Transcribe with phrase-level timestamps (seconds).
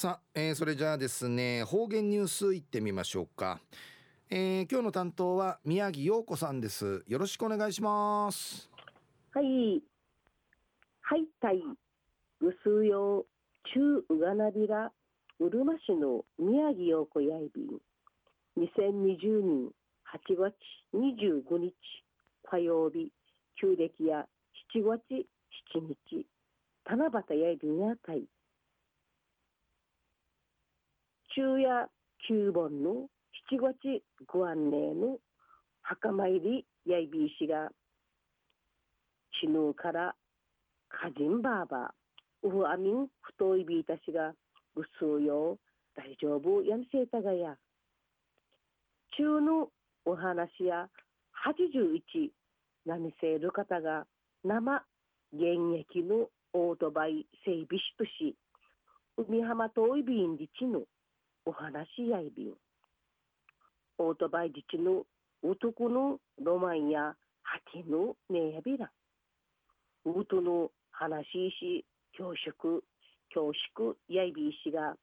[0.00, 3.60] さあ、えー、それじゃあですね方言ニュースいってみましょうか、
[4.30, 7.04] えー、今日の担当は宮城陽子さんです。
[7.06, 8.70] よろしくお願いします。
[9.34, 9.82] はい。
[11.02, 11.60] はいたい
[12.40, 13.26] うすよ
[13.74, 14.90] 中うがなびら
[15.38, 17.68] うるま市の宮城陽子やいびん。
[18.56, 19.68] 2020年
[20.08, 20.54] 8月
[20.94, 21.74] 25日
[22.50, 23.12] 火曜日
[23.60, 24.24] 旧暦や
[24.74, 25.02] 7月
[25.76, 26.26] 7日
[26.88, 27.04] 七
[27.34, 28.24] 夕やいびんやたい。
[31.32, 31.88] 昼夜
[32.26, 33.08] 九本の
[33.48, 35.18] 七月ご案内の
[35.82, 37.70] 墓参りやいびいしが
[39.40, 40.14] 死ぬから
[40.90, 41.94] 歌人ばあば
[42.42, 44.32] うふあみん太いびいたしが
[44.74, 45.58] ぐすうよ
[45.94, 47.56] 大丈夫やんせいたがや。
[49.16, 49.68] 中の
[50.04, 50.88] お話や
[51.46, 52.30] 81
[52.86, 54.04] なみせる方が
[54.42, 54.82] 生
[55.32, 58.34] 現役のオートバイ整備士とし
[59.16, 60.82] 海浜遠い便り地の
[61.44, 62.54] お話やいびん。
[63.98, 65.04] オートバイ自治の
[65.42, 68.90] 男のロマンやハテのねやびら。
[70.04, 71.24] ウトの話
[71.58, 72.84] し、教職、
[73.30, 74.94] 教宿やいびいしが、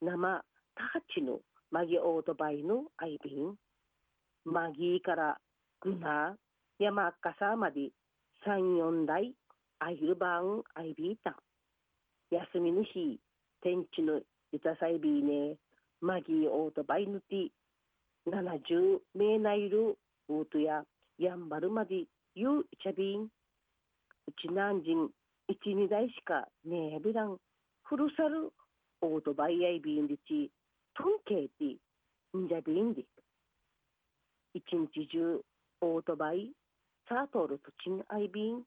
[0.00, 3.54] 生、タハチのマギオートバイのアイビン。
[4.44, 5.38] マギーから
[5.80, 7.90] グナー、山赤さまで
[8.44, 9.34] 三四台
[9.80, 11.36] アイルバンアイビータ。
[12.30, 13.20] 休みの日、
[13.62, 14.20] 天地の
[14.52, 15.56] ユタサイビーネ
[16.00, 17.48] マギーオートバイヌティ。
[18.30, 19.96] 70メーナイル
[20.28, 20.84] ウートや
[21.18, 23.22] ヤンバルマディユーチャビン。
[23.24, 23.28] う
[24.40, 25.08] ちなんじん
[25.48, 27.36] 一二台しかねえびらん。
[27.84, 28.52] フルサル
[29.00, 30.50] オートバイアイビンディチ
[30.94, 33.04] トンケーティンジャビンディ
[34.54, 35.40] 一日中
[35.80, 36.50] オートバイ
[37.08, 38.62] サートルトチンアイビン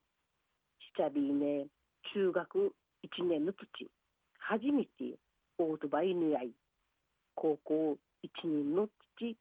[0.79, 1.65] シチャビーネ
[2.13, 2.71] 中学
[3.03, 3.65] 一年の土
[4.39, 5.17] 初めて
[5.61, 6.51] オートバイに合い
[7.35, 9.37] 高校一人の父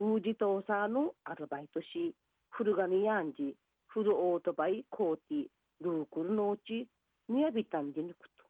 [0.00, 2.14] ウージトーサーのアルバイトし
[2.50, 3.54] フルガニヤンジ
[3.88, 5.44] フルオートバイコーティ
[5.82, 6.86] ルークルのうち
[7.28, 8.40] ニアビタンで抜くと。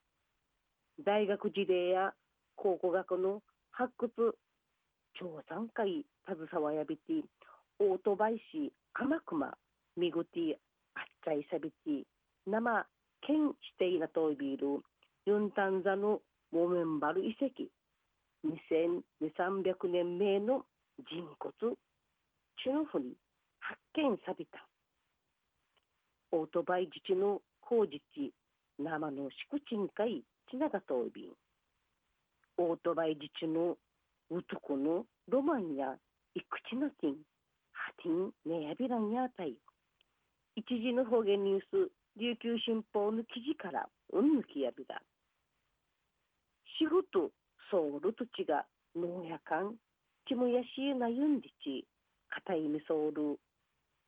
[1.05, 2.13] 大学事例や
[2.57, 4.11] 考古学の発掘
[5.19, 7.25] 調査会携わやびて
[7.79, 9.55] オートバイしかまくま
[9.97, 10.59] みぐて
[10.95, 12.07] あっちゃいさびて
[12.47, 12.87] 生
[13.27, 14.81] 県指定なといびる
[15.27, 16.21] ユンタンザの
[16.53, 17.65] モメンバル遺跡
[18.45, 20.65] 2300年目の
[20.99, 21.77] 人骨
[22.63, 23.15] チュノフに
[23.61, 24.67] 発見された。
[26.33, 28.33] オートバイ自治の工事地
[28.79, 31.33] 生の宿賃会ちながとおびん
[32.57, 33.77] オートバイ自治の
[34.31, 35.97] 男のロマンや
[36.35, 37.17] いくちなティン
[37.73, 39.55] ハティンネヤビランやたい
[40.55, 45.03] 一時の方言ニュース琉球新報の記事からうんぬきやびら
[46.81, 47.29] 仕事
[47.71, 48.65] ソウル土地が
[48.97, 49.77] 農やかん
[50.27, 51.85] ちむやしいなゆんりち
[52.31, 53.37] かたいみソウル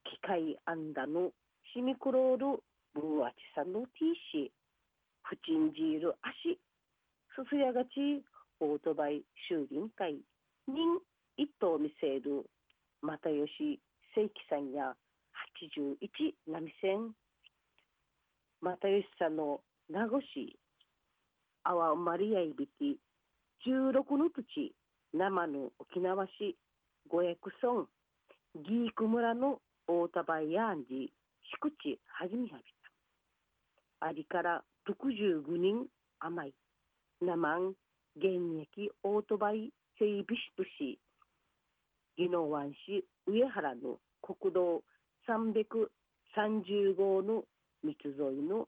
[0.09, 1.33] 機械あんだの
[1.75, 4.53] シミクロールブーワチさんのティーシ
[5.21, 6.56] フチンジール足
[7.37, 8.25] すすやがち
[8.60, 10.16] オートバイ修理会
[10.66, 10.97] 人
[11.37, 12.49] 一頭見せる
[13.03, 13.81] 又吉
[14.15, 14.97] 正規さんや
[15.60, 16.00] 81
[16.49, 17.12] 波線。
[18.62, 19.60] 又吉さんの
[19.91, 20.56] 名護市
[21.64, 22.94] 阿波マリアイビティ。
[23.68, 24.74] 16の土。
[25.14, 26.56] 生の沖縄市。
[27.08, 27.86] 五役村。
[28.56, 31.12] ギーク村の大田バイヤーンジ
[31.62, 32.00] 敷地。
[32.08, 32.64] はじめはび
[34.00, 34.06] た。
[34.06, 34.64] ありから。
[34.88, 35.86] 65人。
[36.18, 36.54] 甘い。
[37.20, 37.68] 生ん。
[38.16, 38.26] 現
[38.60, 38.90] 役。
[39.04, 40.98] オートバイ整備士とし。
[42.18, 43.06] 宜野湾市。
[43.28, 43.98] 上原の。
[44.20, 44.82] 国道。
[45.28, 47.44] 330号の。
[47.84, 48.66] 道沿いの。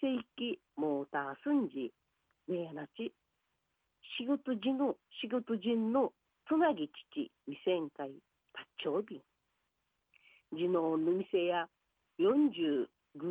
[0.00, 1.92] 正規モーター寸時
[2.48, 3.12] ねやなち
[4.18, 6.12] 仕事人の仕事人の
[6.48, 8.10] つなぎ父未旋回
[8.52, 9.20] 達長便
[10.52, 11.68] 地のの店や
[12.18, 12.86] 45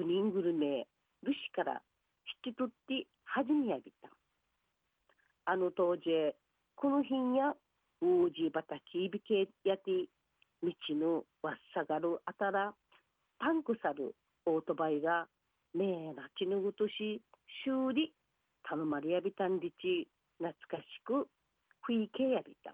[0.06, 0.88] 人グルメ
[1.24, 1.82] ルシから
[2.46, 4.10] 引き取って始めやびた。
[5.46, 6.04] あの当時
[6.76, 7.54] この辺や
[8.02, 10.06] 王子畑いびけやて
[10.62, 12.74] 道のわっさがるあたら
[13.40, 14.14] パンクさる
[14.46, 15.28] オートバイが
[15.74, 17.22] ねえなちぬぐとし
[17.66, 18.14] 修理
[18.70, 20.08] 頼まれやびたんりち
[20.40, 21.28] 懐かしく
[21.88, 22.74] 食いけやびた。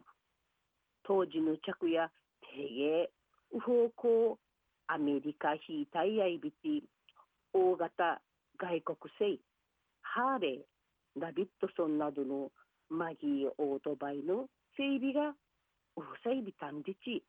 [1.04, 2.10] 当時の着や
[2.42, 3.10] 定芸
[3.52, 4.40] 右方向
[4.88, 6.82] アメリカヒータイヤイビティ
[7.54, 8.22] 大型
[8.58, 9.40] 外国製
[10.02, 12.52] ハーレーダビッドソンなどの
[12.90, 15.36] マギーオートバイの整備が
[15.98, 17.24] うさいびたんでち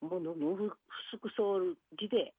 [0.00, 0.72] もののふ
[1.12, 2.32] すくそうじで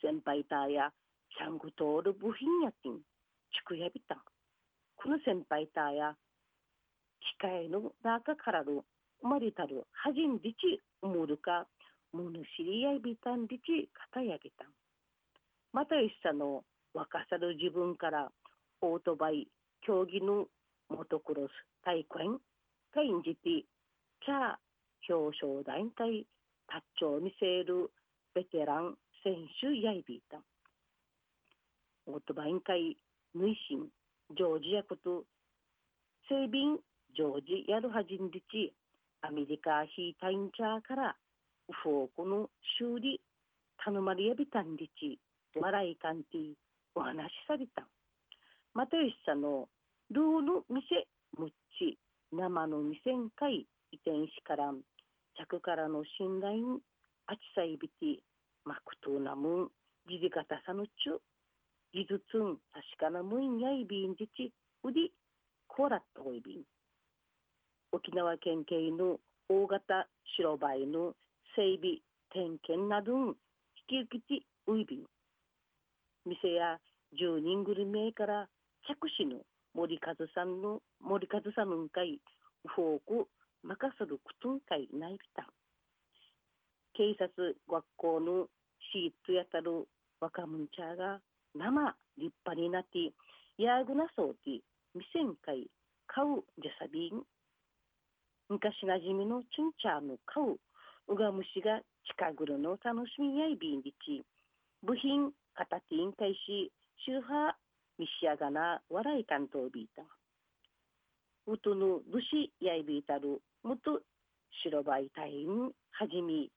[0.00, 0.90] 先輩ターや
[1.38, 3.00] シャングトール部品やきん。
[3.52, 4.14] ちくやびた。
[4.14, 4.18] ん
[4.96, 6.16] この先輩たや
[7.20, 8.84] 機械の中からの
[9.20, 11.66] 生まれたるはじんりちうむるか
[12.12, 14.68] むぬしりやいびたんりちかたやげたん。
[15.72, 16.64] またいっさの
[16.94, 18.30] 若さる自分から
[18.82, 19.48] オートバイ
[19.86, 20.46] 競技の
[20.88, 21.50] モトクロス
[21.84, 22.28] 大会
[22.92, 23.64] 会員じて
[24.20, 26.26] キャー表彰台会
[26.68, 27.90] タッチを見せる
[28.34, 28.94] ベテラン
[29.24, 30.38] 選手やいびいた
[32.06, 32.96] オートバイ会
[33.34, 33.88] ぬいしん
[34.36, 35.24] ジョージ役と
[36.28, 36.78] 整備
[37.16, 38.72] ジョージやるはじんりち
[39.22, 41.16] アメリカヒータインチャーから
[41.68, 43.20] ウフォークの修理
[43.84, 45.18] 頼まれやびたんりち
[45.58, 46.38] 笑いかんて
[46.94, 47.86] お話しされた。
[48.74, 49.68] またよしさの
[50.10, 51.06] ルーの店
[51.38, 51.98] むっち
[52.32, 54.80] 生の店んかい移転しからん
[55.36, 56.80] 着からの信頼
[57.26, 58.22] あちさいびて
[58.64, 59.68] マクトーナムン
[60.08, 61.18] ギリガタサヌチュ
[61.92, 64.50] 技術ん確かなむんやいびんじち
[64.82, 65.12] うり
[65.68, 66.62] コーラットおいびん。
[67.92, 71.12] 沖縄県警の大型白バイの
[71.54, 72.00] 整備
[72.32, 73.34] 点検などん引
[73.88, 75.04] き受けてういびん。
[76.24, 76.78] 店や
[77.12, 78.48] 住人ぐるめから
[78.88, 79.42] 着手の
[79.74, 82.20] 森和さんの森和さんのんかい
[82.74, 83.28] フォーク
[83.64, 85.46] 任せるくとんかいないびた。
[86.94, 88.46] 警察学校の
[88.92, 89.86] シートやたる
[90.20, 91.20] 若者ちゃが
[91.54, 93.12] 生立派になって
[93.58, 94.60] やぐなそうて
[94.94, 95.68] 店んかい
[96.06, 97.22] 買うじゃさびん
[98.48, 100.56] 昔なじみのチュンチャーの買う
[101.08, 104.22] うがむしが近ぐるの楽しみやいびんりち
[104.82, 106.72] 部品片手委員会し
[107.06, 107.56] 周波
[107.98, 110.02] ミシアガナ笑い関東ビータ
[111.46, 114.00] ウトの武士やいびいたるむと
[114.64, 116.50] 白バイ隊員はじみ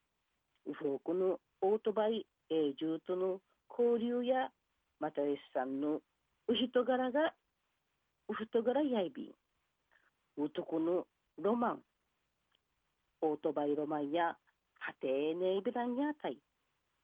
[0.67, 3.39] ウフォークのオートバイ永住との
[3.69, 4.49] 交流や
[5.05, 5.97] またエスさんの
[6.47, 7.31] ウ人柄が
[8.27, 9.31] ウ人柄やいびん。
[10.35, 11.05] 男の
[11.37, 11.79] ロマン。
[13.21, 14.35] オートバイロマンや
[15.03, 16.39] 家庭ネイビランやたい。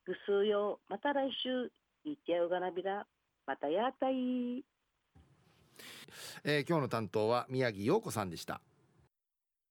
[0.04, 1.72] ぐすうよまた来週
[2.04, 3.06] いってやうがなびら
[3.46, 4.66] またやたい。
[6.44, 8.62] えー、今日の担当は宮城陽子さんでした。